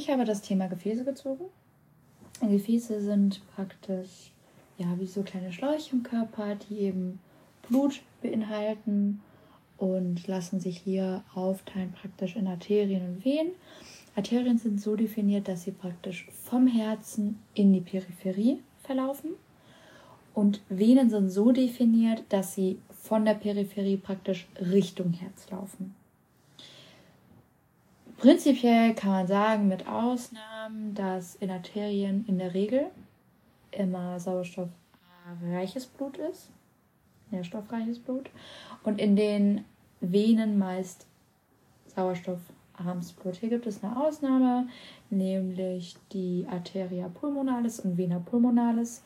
Ich 0.00 0.08
habe 0.08 0.24
das 0.24 0.40
Thema 0.40 0.66
Gefäße 0.66 1.04
gezogen. 1.04 1.44
Gefäße 2.40 3.02
sind 3.02 3.42
praktisch 3.54 4.32
ja 4.78 4.86
wie 4.98 5.06
so 5.06 5.22
kleine 5.22 5.52
Schläuche 5.52 5.94
im 5.94 6.02
Körper, 6.02 6.54
die 6.54 6.78
eben 6.78 7.20
Blut 7.68 8.00
beinhalten 8.22 9.20
und 9.76 10.26
lassen 10.26 10.58
sich 10.58 10.78
hier 10.78 11.22
aufteilen 11.34 11.92
praktisch 11.92 12.34
in 12.34 12.46
Arterien 12.46 13.06
und 13.06 13.24
Venen. 13.26 13.52
Arterien 14.16 14.56
sind 14.56 14.80
so 14.80 14.96
definiert, 14.96 15.48
dass 15.48 15.64
sie 15.64 15.72
praktisch 15.72 16.26
vom 16.44 16.66
Herzen 16.66 17.38
in 17.52 17.74
die 17.74 17.82
Peripherie 17.82 18.60
verlaufen. 18.82 19.32
Und 20.32 20.62
Venen 20.70 21.10
sind 21.10 21.28
so 21.28 21.52
definiert, 21.52 22.24
dass 22.30 22.54
sie 22.54 22.78
von 22.88 23.26
der 23.26 23.34
Peripherie 23.34 23.98
praktisch 23.98 24.48
Richtung 24.58 25.12
Herz 25.12 25.50
laufen. 25.50 25.94
Prinzipiell 28.20 28.94
kann 28.94 29.12
man 29.12 29.26
sagen, 29.26 29.68
mit 29.68 29.88
Ausnahmen, 29.88 30.94
dass 30.94 31.36
in 31.36 31.50
Arterien 31.50 32.26
in 32.28 32.36
der 32.36 32.52
Regel 32.52 32.90
immer 33.70 34.20
sauerstoffreiches 34.20 35.86
Blut 35.86 36.18
ist, 36.18 36.50
nährstoffreiches 37.30 37.98
Blut, 37.98 38.28
und 38.84 39.00
in 39.00 39.16
den 39.16 39.64
Venen 40.02 40.58
meist 40.58 41.06
sauerstoffarmes 41.86 43.12
Blut. 43.12 43.36
Hier 43.36 43.48
gibt 43.48 43.66
es 43.66 43.82
eine 43.82 43.98
Ausnahme, 43.98 44.68
nämlich 45.08 45.96
die 46.12 46.46
Arteria 46.50 47.08
pulmonalis 47.08 47.80
und 47.80 47.96
Vena 47.96 48.18
pulmonalis. 48.18 49.02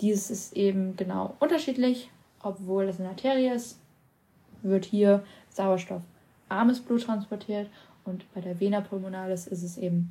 Dieses 0.00 0.30
ist 0.30 0.56
eben 0.56 0.96
genau 0.96 1.36
unterschiedlich, 1.38 2.10
obwohl 2.42 2.84
es 2.84 2.98
eine 2.98 3.10
Arterie 3.10 3.50
ist, 3.50 3.78
wird 4.62 4.86
hier 4.86 5.22
sauerstoffarmes 6.48 6.80
Blut 6.80 7.02
transportiert 7.04 7.68
und 8.04 8.24
bei 8.34 8.40
der 8.40 8.58
Vena 8.60 8.80
pulmonalis 8.80 9.46
ist 9.46 9.62
es 9.62 9.76
eben 9.76 10.10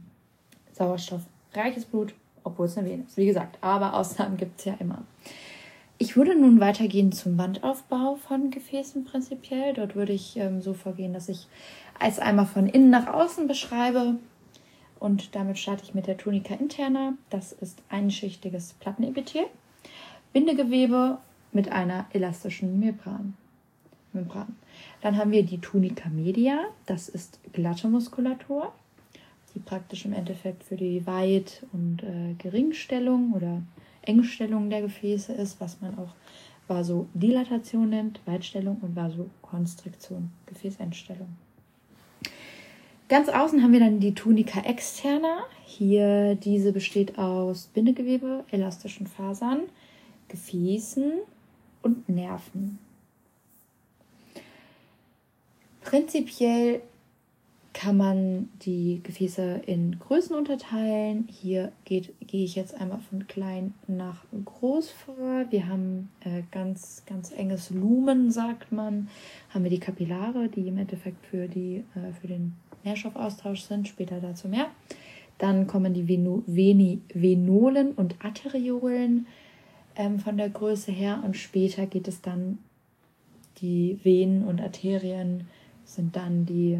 sauerstoffreiches 0.74 1.86
Blut, 1.86 2.14
obwohl 2.44 2.68
es 2.68 2.78
eine 2.78 2.90
Vene 2.90 3.04
ist. 3.08 3.18
Wie 3.18 3.26
gesagt, 3.26 3.58
aber 3.62 3.94
Ausnahmen 3.94 4.38
gibt 4.38 4.60
es 4.60 4.66
ja 4.66 4.76
immer. 4.80 5.04
Ich 6.00 6.16
würde 6.16 6.40
nun 6.40 6.60
weitergehen 6.60 7.12
zum 7.12 7.40
Wandaufbau 7.40 8.16
von 8.16 8.52
Gefäßen 8.52 9.04
prinzipiell. 9.04 9.74
Dort 9.74 9.96
würde 9.96 10.14
ich 10.14 10.38
ähm, 10.38 10.62
so 10.62 10.76
vorgehen, 10.76 11.14
dass 11.14 11.28
ich 11.28 11.48
es 12.00 12.20
einmal 12.20 12.46
von 12.46 12.68
innen 12.68 12.92
nach 12.92 13.08
außen 13.08 13.48
beschreibe. 13.48 14.16
Und 15.00 15.36
damit 15.36 15.58
starte 15.58 15.84
ich 15.84 15.96
mit 15.96 16.06
der 16.06 16.18
Tunica 16.18 16.54
interna. 16.54 17.14
Das 17.32 17.52
ist 17.52 17.82
einschichtiges 17.90 18.74
Plattenepithel. 18.80 19.46
Bindegewebe 20.34 21.18
mit 21.52 21.72
einer 21.72 22.06
elastischen 22.14 22.80
Membran. 22.80 23.34
Membran. 24.18 24.56
Dann 25.02 25.18
haben 25.18 25.32
wir 25.32 25.44
die 25.44 25.60
Tunica 25.60 26.10
media, 26.10 26.66
das 26.86 27.10
ist 27.10 27.40
glatte 27.54 27.88
Muskulatur, 27.88 28.74
die 29.54 29.60
praktisch 29.60 30.06
im 30.06 30.14
Endeffekt 30.14 30.64
für 30.64 30.76
die 30.76 31.06
Weit- 31.06 31.66
und 31.72 32.04
äh, 32.04 32.34
Geringstellung 32.38 33.34
oder 33.34 33.62
Engstellung 34.02 34.70
der 34.70 34.82
Gefäße 34.82 35.34
ist, 35.34 35.60
was 35.60 35.82
man 35.82 35.98
auch 35.98 36.14
Vasodilatation 36.68 37.90
nennt, 37.90 38.20
Weitstellung 38.26 38.78
und 38.82 38.96
Vasokonstriktion, 38.96 40.32
Gefäßentstellung. 40.48 41.30
Ganz 43.10 43.30
außen 43.30 43.64
haben 43.64 43.72
wir 43.72 43.80
dann 43.80 44.02
die 44.02 44.14
Tunica 44.14 44.60
externa. 44.62 45.46
Hier 45.66 46.36
diese 46.36 46.74
besteht 46.74 47.18
aus 47.18 47.68
Bindegewebe, 47.68 48.44
elastischen 48.52 49.08
Fasern, 49.08 49.62
Gefäßen 50.28 51.14
und 51.82 52.10
Nerven. 52.10 52.80
Prinzipiell 55.88 56.82
kann 57.72 57.96
man 57.96 58.50
die 58.62 59.00
Gefäße 59.04 59.62
in 59.68 59.98
Größen 59.98 60.36
unterteilen. 60.36 61.30
Hier 61.32 61.72
geht, 61.86 62.14
gehe 62.28 62.44
ich 62.44 62.56
jetzt 62.56 62.76
einmal 62.76 63.00
von 63.00 63.26
klein 63.28 63.74
nach 63.88 64.26
groß 64.44 64.92
vor. 64.92 65.46
Wir 65.50 65.70
haben 65.70 66.10
äh, 66.26 66.44
ganz, 66.52 67.04
ganz 67.06 67.32
enges 67.32 67.70
Lumen, 67.70 68.32
sagt 68.32 68.74
man. 68.74 69.08
Haben 69.50 69.64
wir 69.64 69.72
die 69.72 69.80
Kapillare, 69.80 70.50
die 70.50 70.68
im 70.68 70.78
Endeffekt 70.78 71.26
für, 71.26 71.48
die, 71.48 71.86
äh, 71.96 72.12
für 72.20 72.28
den 72.28 72.56
Nährstoffaustausch 72.84 73.62
sind. 73.62 73.88
Später 73.88 74.20
dazu 74.20 74.50
mehr. 74.50 74.68
Dann 75.38 75.68
kommen 75.68 75.94
die 75.94 76.10
Veno 76.10 76.44
Veni 76.48 77.00
Venolen 77.14 77.94
und 77.94 78.26
Arteriolen 78.26 79.26
ähm, 79.96 80.20
von 80.20 80.36
der 80.36 80.50
Größe 80.50 80.92
her. 80.92 81.22
Und 81.24 81.38
später 81.38 81.86
geht 81.86 82.10
es 82.10 82.22
dann 82.22 82.58
die 83.62 84.02
Venen 84.04 84.44
und 84.44 84.60
Arterien 84.60 85.48
sind 85.88 86.16
dann 86.16 86.46
die, 86.46 86.80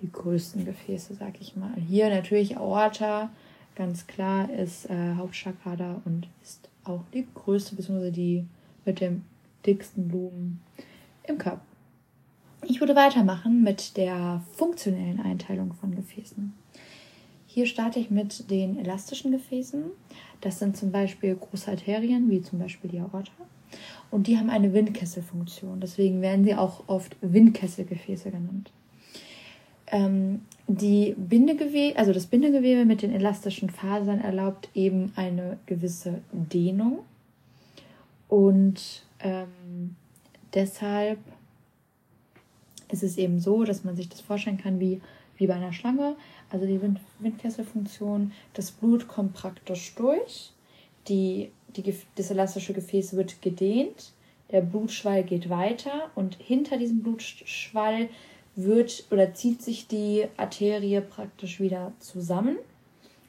die 0.00 0.12
größten 0.12 0.64
Gefäße, 0.64 1.14
sag 1.14 1.40
ich 1.40 1.56
mal. 1.56 1.74
Hier 1.88 2.10
natürlich 2.10 2.56
Aorta, 2.56 3.30
ganz 3.74 4.06
klar, 4.06 4.50
ist 4.50 4.88
äh, 4.88 5.14
Hauptchakrada 5.16 6.00
und 6.04 6.28
ist 6.42 6.68
auch 6.84 7.02
die 7.12 7.26
größte, 7.34 7.74
beziehungsweise 7.74 8.12
die 8.12 8.44
mit 8.84 9.00
dem 9.00 9.24
dicksten 9.64 10.08
Blumen 10.08 10.60
im 11.24 11.38
Körper. 11.38 11.62
Ich 12.64 12.80
würde 12.80 12.94
weitermachen 12.94 13.62
mit 13.62 13.96
der 13.96 14.42
funktionellen 14.52 15.20
Einteilung 15.20 15.72
von 15.72 15.94
Gefäßen. 15.94 16.52
Hier 17.46 17.66
starte 17.66 17.98
ich 17.98 18.10
mit 18.10 18.50
den 18.50 18.78
elastischen 18.78 19.32
Gefäßen. 19.32 19.84
Das 20.40 20.58
sind 20.58 20.76
zum 20.76 20.92
Beispiel 20.92 21.34
große 21.34 21.70
Arterien, 21.70 22.30
wie 22.30 22.40
zum 22.40 22.58
Beispiel 22.58 22.90
die 22.90 23.00
Aorta. 23.00 23.32
Und 24.12 24.26
die 24.26 24.36
haben 24.36 24.50
eine 24.50 24.74
Windkesselfunktion. 24.74 25.80
Deswegen 25.80 26.20
werden 26.20 26.44
sie 26.44 26.54
auch 26.54 26.84
oft 26.86 27.16
Windkesselgefäße 27.22 28.30
genannt. 28.30 28.70
Ähm, 29.86 30.42
die 30.66 31.14
Bindegewebe, 31.16 31.98
also 31.98 32.12
das 32.12 32.26
Bindegewebe 32.26 32.84
mit 32.84 33.00
den 33.00 33.10
elastischen 33.10 33.70
Fasern 33.70 34.20
erlaubt 34.20 34.68
eben 34.74 35.12
eine 35.16 35.58
gewisse 35.64 36.20
Dehnung. 36.30 36.98
Und 38.28 39.02
ähm, 39.20 39.96
deshalb 40.52 41.18
ist 42.90 43.02
es 43.02 43.16
eben 43.16 43.40
so, 43.40 43.64
dass 43.64 43.82
man 43.82 43.96
sich 43.96 44.10
das 44.10 44.20
vorstellen 44.20 44.58
kann 44.58 44.78
wie, 44.78 45.00
wie 45.38 45.46
bei 45.46 45.54
einer 45.54 45.72
Schlange. 45.72 46.16
Also 46.50 46.66
die 46.66 46.82
Wind 46.82 47.00
Windkesselfunktion, 47.18 48.32
das 48.52 48.72
Blut 48.72 49.08
kommt 49.08 49.32
praktisch 49.32 49.94
durch, 49.94 50.52
die 51.08 51.50
die, 51.76 51.94
das 52.16 52.30
elastische 52.30 52.72
Gefäß 52.72 53.14
wird 53.14 53.42
gedehnt, 53.42 54.12
der 54.50 54.60
Blutschwall 54.60 55.24
geht 55.24 55.48
weiter 55.48 56.10
und 56.14 56.36
hinter 56.36 56.76
diesem 56.76 57.02
Blutschwall 57.02 58.08
wird 58.54 59.04
oder 59.10 59.32
zieht 59.32 59.62
sich 59.62 59.88
die 59.88 60.26
Arterie 60.36 61.00
praktisch 61.00 61.58
wieder 61.58 61.92
zusammen 62.00 62.58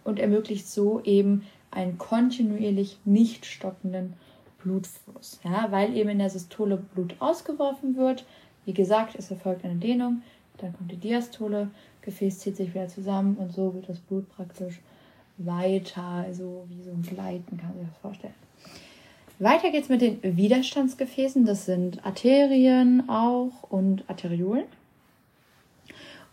und 0.04 0.20
ermöglicht 0.20 0.68
so 0.68 1.02
eben 1.04 1.44
einen 1.72 1.98
kontinuierlich 1.98 3.00
nicht 3.06 3.46
stockenden 3.46 4.14
Blutfluss. 4.62 5.40
Ja, 5.44 5.72
weil 5.72 5.96
eben 5.96 6.10
in 6.10 6.20
der 6.20 6.30
Systole 6.30 6.78
Blut 6.78 7.16
ausgeworfen 7.20 7.96
wird. 7.96 8.26
Wie 8.66 8.74
gesagt, 8.74 9.16
es 9.18 9.32
erfolgt 9.32 9.66
eine 9.66 9.76
Dehnung, 9.76 10.22
dann 10.58 10.74
kommt 10.74 10.92
die 10.92 10.98
Diastole, 10.98 11.70
Gefäß 12.02 12.40
zieht 12.40 12.58
sich 12.58 12.74
wieder 12.74 12.88
zusammen 12.88 13.38
und 13.38 13.54
so 13.54 13.74
wird 13.74 13.90
das 13.90 14.00
Blut 14.00 14.30
praktisch 14.30 14.82
weiter, 15.38 16.04
also 16.04 16.66
wie 16.70 16.84
so 16.84 16.92
ein 16.92 17.02
Gleiten, 17.02 17.58
kann 17.58 17.74
sich 17.74 17.88
das 17.88 17.98
vorstellen. 18.02 18.34
Weiter 19.40 19.72
geht's 19.72 19.90
mit 19.90 20.02
den 20.02 20.20
Widerstandsgefäßen. 20.22 21.46
Das 21.46 21.66
sind 21.66 22.06
Arterien 22.06 23.10
auch 23.10 23.64
und 23.70 24.08
Arteriolen. 24.08 24.66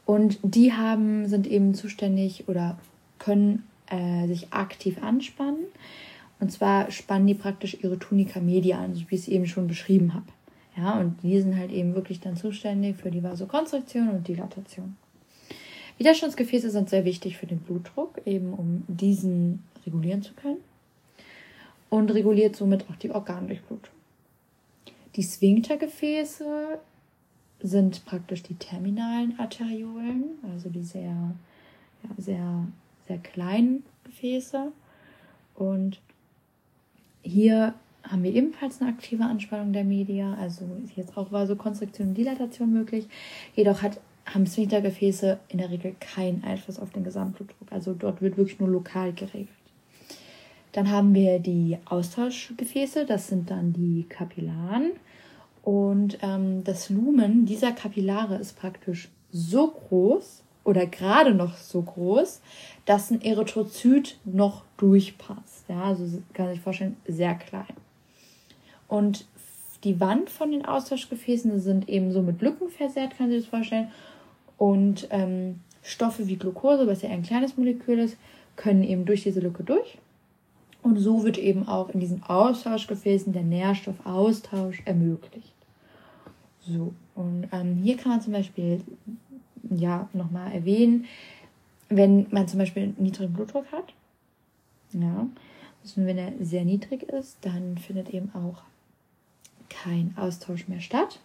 Und 0.07 0.39
die 0.43 0.73
haben, 0.73 1.29
sind 1.29 1.47
eben 1.47 1.75
zuständig 1.75 2.49
oder 2.49 2.79
können 3.19 3.65
äh, 3.89 4.27
sich 4.27 4.53
aktiv 4.53 5.03
anspannen. 5.03 5.65
Und 6.41 6.53
zwar 6.53 6.91
spannen 6.91 7.27
die 7.27 7.35
praktisch 7.35 7.77
ihre 7.83 7.99
Tunica 7.99 8.41
media 8.41 8.79
an, 8.79 8.95
so 8.95 9.03
wie 9.09 9.15
ich 9.15 9.23
es 9.23 9.29
eben 9.29 9.47
schon 9.47 9.67
beschrieben 9.67 10.15
habe. 10.15 10.27
Ja, 10.77 10.99
und 10.99 11.23
die 11.23 11.41
sind 11.41 11.57
halt 11.57 11.71
eben 11.71 11.95
wirklich 11.95 12.21
dann 12.21 12.37
zuständig 12.37 12.97
für 12.97 13.11
die 13.11 13.23
Vasokonstriktion 13.23 14.09
und 14.09 14.27
Dilatation. 14.27 14.97
Widerstandsgefäße 16.01 16.71
sind 16.71 16.89
sehr 16.89 17.05
wichtig 17.05 17.37
für 17.37 17.47
den 17.47 17.59
Blutdruck, 17.59 18.23
eben 18.25 18.55
um 18.55 18.85
diesen 18.89 19.63
regulieren 19.85 20.23
zu 20.23 20.33
können. 20.33 20.57
Und 21.91 22.11
reguliert 22.11 22.57
somit 22.57 22.87
auch 22.89 22.97
die 22.97 23.11
Organdurchblutung. 23.11 23.93
Die 25.15 25.23
Sphinktergefäße 25.23 26.79
sind 27.61 28.07
praktisch 28.07 28.43
die 28.43 28.55
terminalen 28.55 29.39
Arteriolen, 29.39 30.39
also 30.51 30.71
die 30.71 30.85
sehr, 30.85 31.35
ja, 32.03 32.11
sehr, 32.17 32.67
sehr 33.07 33.19
kleinen 33.19 33.85
Gefäße. 34.05 34.73
Und 35.55 36.01
hier 37.21 37.75
haben 38.05 38.23
wir 38.23 38.35
ebenfalls 38.35 38.81
eine 38.81 38.89
aktive 38.89 39.25
Anspannung 39.25 39.75
der 39.75 39.85
Media, 39.85 40.33
also 40.41 40.65
ist 40.83 40.97
jetzt 40.97 41.19
auch 41.19 41.31
Vasokonstriktion 41.31 42.09
und 42.09 42.15
Dilatation 42.15 42.73
möglich. 42.73 43.07
Jedoch 43.55 43.83
hat 43.83 44.01
haben 44.27 44.47
Sphinktergefäße 44.47 45.39
in 45.49 45.59
der 45.59 45.71
Regel 45.71 45.95
keinen 45.99 46.45
Einfluss 46.45 46.79
auf 46.79 46.91
den 46.91 47.05
Gesamtblutdruck. 47.05 47.73
Also 47.73 47.95
dort 47.95 48.23
wird 48.23 48.37
wirklich 48.37 48.61
nur 48.61 48.69
lokal 48.69 49.13
geregelt. 49.13 49.49
Dann 50.73 50.91
haben 50.91 51.15
wir 51.15 51.41
die 51.41 51.79
Austauschgefäße, 51.85 53.05
das 53.07 53.29
sind 53.29 53.51
dann 53.51 53.73
die 53.73 54.07
Kapillaren. 54.09 54.93
Und 55.63 56.19
ähm, 56.23 56.65
das 56.65 56.89
Lumen 56.91 57.45
dieser 57.45 57.73
Kapillare 57.73 58.37
ist 58.37 58.57
praktisch 58.57 59.09
so 59.33 59.69
groß 59.69 60.43
oder 60.65 60.87
gerade 60.87 61.35
noch 61.35 61.57
so 61.57 61.83
groß, 61.83 62.41
dass 62.85 63.11
ein 63.11 63.21
Erythrozyt 63.21 64.19
noch 64.25 64.63
durchpasst. 64.77 65.65
Ja, 65.69 65.85
also 65.85 66.23
kann 66.33 66.51
sich 66.51 66.61
vorstellen, 66.61 66.97
sehr 67.07 67.35
klein. 67.35 67.67
Und 68.89 69.27
die 69.85 70.01
Wand 70.01 70.31
von 70.31 70.51
den 70.51 70.65
Austauschgefäßen 70.65 71.61
sind 71.61 71.89
eben 71.89 72.13
so 72.13 72.23
mit 72.23 72.43
Lücken 72.43 72.69
versehrt, 72.69 73.17
kann 73.17 73.31
sich 73.31 73.43
das 73.43 73.51
vorstellen. 73.51 73.91
Und 74.59 75.09
ähm, 75.11 75.61
Stoffe 75.83 76.29
wie 76.29 76.37
Glucose, 76.37 76.87
was 76.87 77.03
ja 77.03 77.09
ein 77.11 77.23
kleines 77.23 77.57
Molekül 77.57 77.99
ist, 77.99 78.17
können 78.57 78.85
eben 78.85 79.07
durch 79.07 79.23
diese 79.23 79.41
Lücke 79.41 79.65
durch. 79.65 79.99
Und 80.83 80.99
so 80.99 81.25
wird 81.25 81.39
eben 81.39 81.67
auch 81.69 81.91
in 81.91 82.01
diesen 82.01 82.23
Austauschgefäßen 82.23 83.33
der 83.33 83.43
Nährstoffaustausch 83.43 84.83
ermöglicht. 84.85 85.55
So, 86.61 86.93
und 87.15 87.49
ähm, 87.53 87.81
hier 87.83 87.97
kann 87.97 88.13
man 88.13 88.21
zum 88.21 88.33
Beispiel 88.33 88.83
ja 89.71 90.09
nochmal 90.13 90.53
erwähnen, 90.53 91.07
wenn 91.89 92.27
man 92.31 92.49
zum 92.49 92.59
Beispiel 92.59 92.95
niedrigen 92.99 93.33
Blutdruck 93.33 93.71
hat, 93.73 93.95
ja, 94.93 95.27
also 95.83 96.05
wenn 96.05 96.19
er 96.19 96.33
sehr 96.41 96.65
niedrig 96.65 97.03
ist, 97.05 97.39
dann 97.41 97.79
findet 97.79 98.11
eben 98.11 98.31
auch 98.35 98.63
kein 99.71 100.15
Austausch 100.19 100.69
mehr 100.69 100.81
statt. 100.81 101.21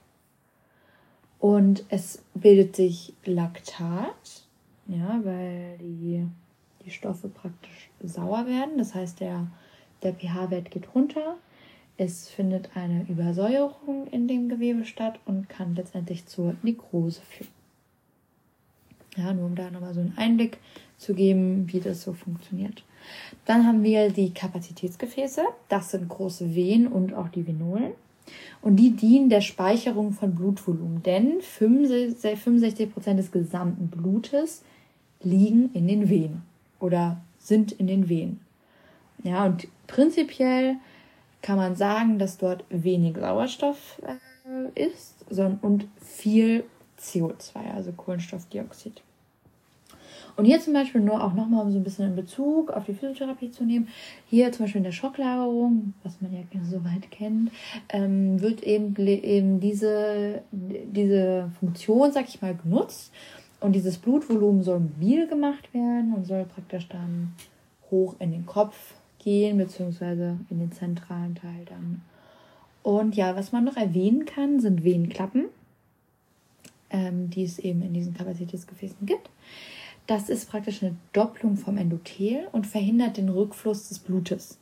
Und 1.40 1.84
es 1.90 2.24
bildet 2.34 2.76
sich 2.76 3.14
Laktat, 3.26 4.44
ja, 4.88 5.20
weil 5.24 5.78
die, 5.80 6.26
die 6.86 6.92
Stoffe 6.92 7.28
praktisch 7.28 7.90
sauer 8.02 8.48
werden. 8.48 8.78
Das 8.78 8.96
heißt, 8.96 9.20
der, 9.20 9.48
der 10.02 10.14
pH-Wert 10.14 10.72
geht 10.72 10.96
runter. 10.96 11.36
Es 11.98 12.30
findet 12.30 12.76
eine 12.76 13.06
Übersäuerung 13.08 14.08
in 14.08 14.28
dem 14.28 14.50
Gewebe 14.50 14.86
statt 14.86 15.20
und 15.26 15.50
kann 15.50 15.76
letztendlich 15.76 16.26
zur 16.26 16.56
Nekrose 16.62 17.22
führen. 17.22 17.52
Ja, 19.16 19.34
nur 19.34 19.46
um 19.46 19.56
da 19.56 19.72
nochmal 19.72 19.94
so 19.94 20.02
einen 20.02 20.18
Einblick 20.18 20.58
zu 20.98 21.14
geben, 21.14 21.72
wie 21.72 21.80
das 21.80 22.02
so 22.02 22.14
funktioniert. 22.14 22.84
Dann 23.46 23.66
haben 23.66 23.84
wir 23.84 24.10
die 24.10 24.34
Kapazitätsgefäße. 24.34 25.44
Das 25.70 25.92
sind 25.92 26.10
große 26.10 26.56
Venen 26.56 26.88
und 26.88 27.14
auch 27.14 27.30
die 27.30 27.48
Venolen. 27.48 27.94
Und 28.62 28.78
die 28.78 28.92
dienen 28.92 29.30
der 29.30 29.42
Speicherung 29.42 30.12
von 30.12 30.36
Blutvolumen, 30.36 31.04
denn 31.04 31.42
65 31.42 32.94
Prozent 32.94 33.20
des 33.20 33.32
gesamten 33.32 33.88
Blutes 33.88 34.64
liegen 35.22 35.72
in 35.74 35.88
den 35.88 36.10
Venen 36.10 36.44
oder 36.80 37.22
sind 37.38 37.72
in 37.72 37.88
den 37.88 38.10
Venen. 38.10 38.42
Ja, 39.24 39.46
und 39.46 39.68
prinzipiell 39.88 40.78
kann 41.42 41.58
man 41.58 41.76
sagen, 41.76 42.20
dass 42.20 42.38
dort 42.38 42.66
wenig 42.70 43.18
Sauerstoff 43.18 44.02
äh, 44.04 44.84
ist 44.88 45.26
und 45.62 45.88
viel 46.02 46.64
CO2, 47.00 47.56
also 47.74 47.92
Kohlenstoffdioxid. 47.92 49.02
Und 50.38 50.46
hier 50.46 50.60
zum 50.60 50.74
Beispiel 50.74 51.02
nur 51.02 51.24
auch 51.24 51.34
nochmal, 51.34 51.66
um 51.66 51.72
so 51.72 51.78
ein 51.78 51.84
bisschen 51.84 52.08
in 52.08 52.16
Bezug 52.16 52.70
auf 52.72 52.86
die 52.86 52.94
Physiotherapie 52.94 53.52
zu 53.52 53.64
nehmen, 53.64 53.88
hier 54.30 54.52
zum 54.52 54.66
Beispiel 54.66 54.80
in 54.80 54.86
der 54.86 54.92
Schocklagerung, 54.92 55.94
was 56.04 56.20
man 56.20 56.34
ja 56.34 56.42
soweit 56.70 57.10
kennt, 57.10 57.52
ähm, 57.90 58.42
wird 58.42 58.62
eben, 58.64 58.96
eben 58.98 59.60
diese, 59.62 60.42
diese 60.52 61.52
Funktion, 61.60 62.12
sag 62.12 62.28
ich 62.28 62.42
mal, 62.42 62.56
genutzt. 62.56 63.14
Und 63.62 63.74
dieses 63.74 63.98
Blutvolumen 63.98 64.62
soll 64.62 64.82
mobil 64.82 65.28
gemacht 65.28 65.74
werden 65.74 66.14
und 66.14 66.26
soll 66.26 66.44
praktisch 66.46 66.88
dann 66.90 67.34
hoch 67.90 68.16
in 68.20 68.32
den 68.32 68.46
Kopf 68.46 68.94
gehen, 69.20 69.58
beziehungsweise 69.58 70.38
in 70.50 70.60
den 70.60 70.72
zentralen 70.72 71.36
Teil 71.36 71.66
dann. 71.66 72.02
Und 72.84 73.16
ja, 73.16 73.36
was 73.36 73.52
man 73.52 73.64
noch 73.64 73.78
erwähnen 73.78 74.26
kann, 74.26 74.60
sind 74.60 74.84
Venenklappen, 74.84 75.46
ähm, 76.90 77.30
die 77.30 77.44
es 77.44 77.58
eben 77.58 77.82
in 77.82 77.94
diesen 77.94 78.14
Kapazitätsgefäßen 78.14 79.06
gibt. 79.06 79.30
Das 80.08 80.30
ist 80.30 80.50
praktisch 80.50 80.84
eine 80.84 80.96
Doppelung 81.14 81.58
vom 81.58 81.78
Endothel 81.78 82.48
und 82.52 82.68
verhindert 82.68 83.18
den 83.18 83.30
Rückfluss 83.30 83.90
des 83.90 84.00
Blutes. 84.00 84.60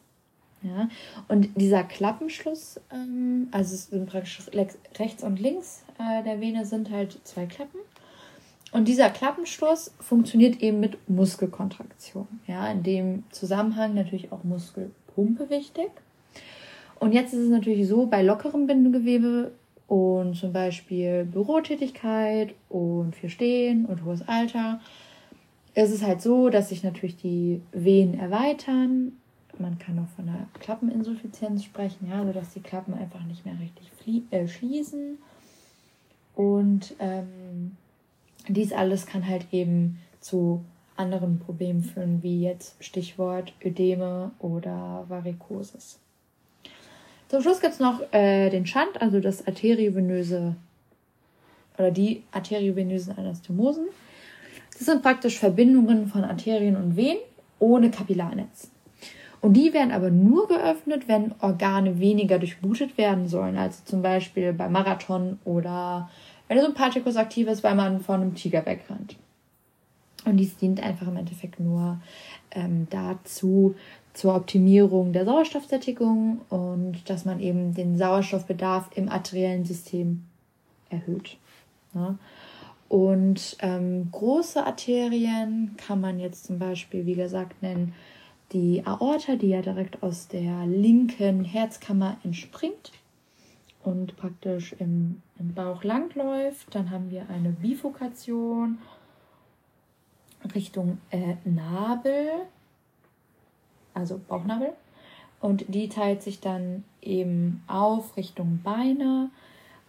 Ja, 0.61 0.87
und 1.27 1.49
dieser 1.57 1.83
Klappenschluss, 1.83 2.79
ähm, 2.89 3.49
also 3.51 3.75
es 3.75 3.87
sind 3.87 4.09
praktisch 4.09 4.39
rechts 4.97 5.21
und 5.21 5.37
links 5.41 5.83
äh, 5.99 6.23
der 6.23 6.39
Vene 6.39 6.65
sind 6.65 6.89
halt 6.89 7.19
zwei 7.25 7.45
Klappen. 7.45 7.79
Und 8.71 8.87
dieser 8.87 9.09
Klappenschluss 9.09 9.93
funktioniert 9.99 10.61
eben 10.63 10.79
mit 10.79 11.09
Muskelkontraktion. 11.09 12.27
Ja, 12.47 12.71
in 12.71 12.81
dem 12.81 13.23
Zusammenhang 13.29 13.93
natürlich 13.93 14.31
auch 14.31 14.43
Muskelpumpe 14.43 15.49
wichtig. 15.49 15.91
Und 16.97 17.11
jetzt 17.11 17.33
ist 17.33 17.41
es 17.41 17.49
natürlich 17.49 17.87
so, 17.87 18.05
bei 18.05 18.23
lockerem 18.23 18.65
Bindegewebe 18.65 19.51
und 19.87 20.35
zum 20.35 20.53
Beispiel 20.53 21.25
Bürotätigkeit 21.25 22.55
und 22.69 23.15
viel 23.15 23.29
Stehen 23.29 23.85
und 23.85 24.05
hohes 24.05 24.27
Alter 24.27 24.79
es 25.75 25.91
ist 25.91 26.03
halt 26.03 26.21
so, 26.21 26.49
dass 26.49 26.69
sich 26.69 26.83
natürlich 26.83 27.17
die 27.17 27.61
Venen 27.71 28.19
erweitern. 28.19 29.13
Man 29.57 29.77
kann 29.79 29.99
auch 29.99 30.15
von 30.15 30.27
einer 30.27 30.47
Klappeninsuffizienz 30.59 31.63
sprechen, 31.63 32.09
ja, 32.09 32.19
also 32.19 32.33
dass 32.33 32.53
die 32.53 32.61
Klappen 32.61 32.93
einfach 32.93 33.23
nicht 33.23 33.45
mehr 33.45 33.55
richtig 33.59 34.23
äh, 34.31 34.47
schließen. 34.47 35.17
Und 36.35 36.95
ähm, 36.99 37.77
dies 38.47 38.73
alles 38.73 39.05
kann 39.05 39.27
halt 39.27 39.47
eben 39.51 39.99
zu 40.19 40.63
anderen 40.95 41.39
Problemen 41.39 41.83
führen, 41.83 42.21
wie 42.23 42.41
jetzt 42.41 42.83
Stichwort 42.83 43.53
Ödeme 43.63 44.31
oder 44.39 45.05
Varikosis. 45.07 45.99
Zum 47.29 47.41
Schluss 47.41 47.61
gibt 47.61 47.73
es 47.73 47.79
noch 47.79 48.01
äh, 48.11 48.49
den 48.49 48.67
Schand, 48.67 49.01
also 49.01 49.19
das 49.19 49.47
arteriovenöse 49.47 50.55
oder 51.77 51.89
die 51.89 52.23
arteriovenösen 52.31 53.17
Anastomosen. 53.17 53.87
Das 54.83 54.91
sind 54.91 55.01
praktisch 55.01 55.39
Verbindungen 55.39 56.07
von 56.07 56.25
Arterien 56.25 56.75
und 56.75 56.97
Venen 56.97 57.21
ohne 57.57 57.89
Kapillarnetz. 57.89 58.69
Und 59.39 59.53
die 59.53 59.71
werden 59.71 59.93
aber 59.93 60.09
nur 60.09 60.49
geöffnet, 60.49 61.07
wenn 61.07 61.33
Organe 61.39 61.99
weniger 61.99 62.37
durchblutet 62.37 62.97
werden 62.97 63.29
sollen. 63.29 63.55
Also 63.55 63.79
zum 63.85 64.01
Beispiel 64.01 64.51
beim 64.51 64.73
Marathon 64.73 65.39
oder 65.45 66.09
wenn 66.49 66.57
der 66.57 66.65
Sympathikus 66.65 67.15
aktiv 67.15 67.47
ist, 67.47 67.63
weil 67.63 67.75
man 67.75 68.01
von 68.01 68.19
einem 68.19 68.35
Tiger 68.35 68.65
wegrennt. 68.65 69.15
Und 70.25 70.35
dies 70.35 70.57
dient 70.57 70.83
einfach 70.83 71.07
im 71.07 71.15
Endeffekt 71.15 71.61
nur 71.61 72.01
ähm, 72.51 72.87
dazu, 72.89 73.75
zur 74.13 74.35
Optimierung 74.35 75.13
der 75.13 75.23
Sauerstoffsättigung 75.23 76.41
und 76.49 77.09
dass 77.09 77.23
man 77.23 77.39
eben 77.39 77.73
den 77.73 77.97
Sauerstoffbedarf 77.97 78.89
im 78.95 79.07
arteriellen 79.07 79.63
System 79.63 80.25
erhöht. 80.89 81.37
Ja. 81.95 82.17
Und 82.93 83.57
ähm, 83.61 84.09
große 84.11 84.63
Arterien 84.63 85.75
kann 85.77 85.99
man 85.99 86.19
jetzt 86.19 86.45
zum 86.45 86.59
Beispiel, 86.59 87.07
wie 87.07 87.15
gesagt, 87.15 87.63
nennen 87.63 87.95
die 88.51 88.85
Aorta, 88.85 89.35
die 89.35 89.47
ja 89.47 89.63
direkt 89.63 90.03
aus 90.03 90.27
der 90.27 90.67
linken 90.67 91.43
Herzkammer 91.43 92.17
entspringt 92.23 92.91
und 93.83 94.15
praktisch 94.15 94.73
im, 94.73 95.23
im 95.39 95.55
Bauch 95.55 95.83
langläuft. 95.83 96.67
Dann 96.75 96.91
haben 96.91 97.09
wir 97.09 97.27
eine 97.31 97.49
Bifurkation 97.49 98.77
Richtung 100.53 100.99
äh, 101.09 101.37
Nabel, 101.45 102.29
also 103.95 104.21
Bauchnabel. 104.27 104.71
Und 105.39 105.65
die 105.67 105.89
teilt 105.89 106.21
sich 106.21 106.41
dann 106.41 106.83
eben 107.01 107.63
auf 107.65 108.17
Richtung 108.17 108.59
Beine 108.63 109.31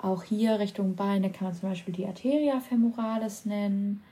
auch 0.05 0.23
hier 0.23 0.59
Richtung 0.59 0.95
Beine 0.95 1.31
kann 1.31 1.49
man 1.49 1.57
zum 1.57 1.71
Beispiel 1.71 1.95
die 1.95 2.07
Arteria 2.07 2.61
femoralis 2.61 3.47
nennen. 3.47 4.03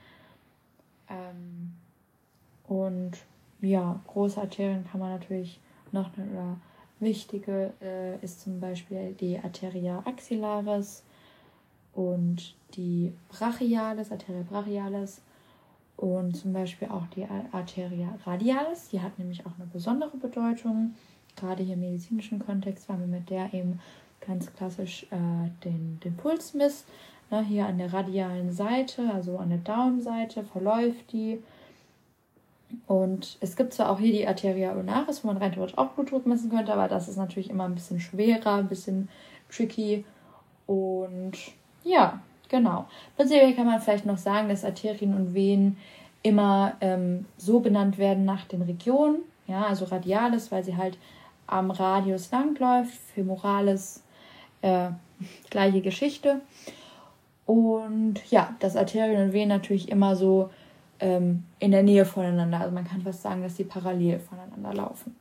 Ähm, 1.07 1.73
und 2.67 3.11
ja, 3.61 3.99
große 4.07 4.41
Arterien 4.41 4.85
kann 4.89 4.99
man 4.99 5.11
natürlich 5.11 5.59
noch 5.91 6.09
oder 6.17 6.57
wichtige 6.99 7.73
äh, 7.81 8.17
ist 8.23 8.41
zum 8.41 8.59
Beispiel 8.59 9.13
die 9.19 9.37
Arteria 9.37 10.01
axillaris 10.05 11.03
und 11.93 12.55
die 12.75 13.13
brachialis, 13.29 14.11
Arteria 14.11 14.43
brachialis 14.49 15.21
und 15.97 16.35
zum 16.35 16.53
Beispiel 16.53 16.87
auch 16.87 17.05
die 17.15 17.27
Arteria 17.51 18.17
radialis. 18.25 18.89
Die 18.89 19.01
hat 19.01 19.19
nämlich 19.19 19.45
auch 19.45 19.51
eine 19.59 19.67
besondere 19.67 20.17
Bedeutung, 20.17 20.95
gerade 21.35 21.61
hier 21.61 21.75
im 21.75 21.81
medizinischen 21.81 22.39
Kontext, 22.39 22.89
weil 22.89 22.99
wir 22.99 23.07
mit 23.07 23.29
der 23.29 23.53
eben 23.53 23.79
ganz 24.25 24.53
klassisch 24.53 25.05
äh, 25.11 25.49
den, 25.63 25.99
den 26.03 26.15
Puls 26.15 26.53
misst. 26.53 26.85
Ne, 27.31 27.43
hier 27.43 27.65
an 27.65 27.77
der 27.77 27.93
radialen 27.93 28.51
Seite, 28.51 29.09
also 29.13 29.37
an 29.37 29.49
der 29.49 29.59
Daumenseite, 29.59 30.43
verläuft 30.43 31.11
die. 31.11 31.41
Und 32.87 33.37
es 33.39 33.55
gibt 33.55 33.73
zwar 33.73 33.89
auch 33.89 33.99
hier 33.99 34.11
die 34.11 34.27
Arteria 34.27 34.73
ulnaris, 34.73 35.23
wo 35.23 35.27
man 35.27 35.37
rein 35.37 35.51
theoretisch 35.51 35.77
auch 35.77 35.89
Blutdruck 35.89 36.25
messen 36.25 36.49
könnte, 36.49 36.73
aber 36.73 36.87
das 36.87 37.07
ist 37.07 37.17
natürlich 37.17 37.49
immer 37.49 37.65
ein 37.65 37.75
bisschen 37.75 37.99
schwerer, 37.99 38.55
ein 38.55 38.67
bisschen 38.67 39.09
tricky. 39.49 40.05
Und 40.65 41.33
ja, 41.83 42.19
genau. 42.49 42.87
Prinzipiell 43.15 43.53
kann 43.53 43.67
man 43.67 43.79
vielleicht 43.79 44.05
noch 44.05 44.17
sagen, 44.17 44.49
dass 44.49 44.65
Arterien 44.65 45.15
und 45.15 45.33
Venen 45.33 45.77
immer 46.23 46.73
ähm, 46.81 47.25
so 47.37 47.59
benannt 47.59 47.97
werden 47.97 48.25
nach 48.25 48.45
den 48.45 48.63
Regionen. 48.63 49.19
Ja, 49.47 49.65
also 49.65 49.85
radialis, 49.85 50.51
weil 50.51 50.63
sie 50.63 50.77
halt 50.77 50.97
am 51.47 51.69
Radius 51.69 52.31
langläuft, 52.31 52.93
femoralis 53.13 54.03
äh, 54.63 54.89
gleiche 55.49 55.81
Geschichte. 55.81 56.41
Und 57.45 58.15
ja, 58.31 58.55
dass 58.59 58.75
Arterien 58.75 59.21
und 59.21 59.33
Venen 59.33 59.49
natürlich 59.49 59.89
immer 59.89 60.15
so 60.15 60.49
ähm, 60.99 61.43
in 61.59 61.71
der 61.71 61.83
Nähe 61.83 62.05
voneinander. 62.05 62.59
Also 62.59 62.73
man 62.73 62.85
kann 62.85 63.01
fast 63.01 63.21
sagen, 63.21 63.43
dass 63.43 63.55
die 63.55 63.65
parallel 63.65 64.19
voneinander 64.19 64.73
laufen. 64.73 65.15